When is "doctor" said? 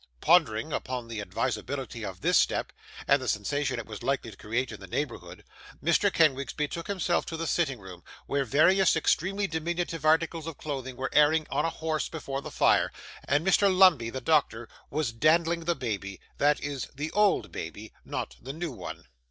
14.21-14.67